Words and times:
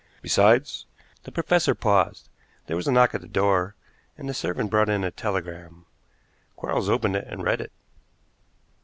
Besides" 0.23 0.87
The 1.25 1.31
professor 1.31 1.75
paused. 1.75 2.27
There 2.65 2.75
was 2.75 2.87
a 2.87 2.91
knock 2.91 3.13
at 3.13 3.21
the 3.21 3.27
door, 3.27 3.75
and 4.17 4.27
the 4.27 4.33
servant 4.33 4.71
brought 4.71 4.89
in 4.89 5.03
a 5.03 5.11
telegram. 5.11 5.85
Quarles 6.55 6.89
opened 6.89 7.17
it 7.17 7.27
and 7.27 7.43
read 7.43 7.61
it. 7.61 7.71